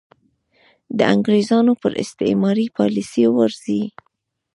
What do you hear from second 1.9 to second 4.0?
استعماري پالیسۍ ورځي.